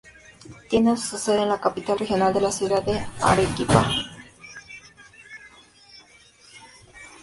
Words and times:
Tiene 0.67 0.97
su 0.97 1.15
sede 1.19 1.43
en 1.43 1.49
la 1.49 1.61
capital 1.61 1.99
regional, 1.99 2.33
la 2.41 2.51
ciudad 2.51 2.81
de 2.81 3.05
Arequipa. 3.21 3.87